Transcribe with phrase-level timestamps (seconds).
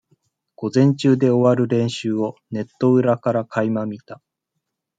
[0.55, 4.19] 午前中で終わる練習を、ネット裏からかい間見た。